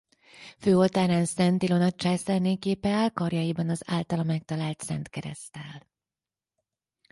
Főoltárán 0.59 1.25
Szent 1.25 1.63
Ilona 1.63 1.91
császárné 1.91 2.55
képe 2.55 2.89
áll 2.89 3.09
karjaiban 3.09 3.69
az 3.69 3.81
általa 3.85 4.23
megtalált 4.23 4.81
szent 4.81 5.09
kereszttel. 5.09 5.81